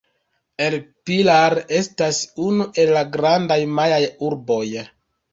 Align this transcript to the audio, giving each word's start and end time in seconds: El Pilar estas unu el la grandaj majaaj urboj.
El 0.67 0.75
Pilar 1.09 1.55
estas 1.79 2.21
unu 2.45 2.65
el 2.83 2.93
la 2.95 3.03
grandaj 3.17 3.59
majaaj 3.81 3.99
urboj. 4.31 4.63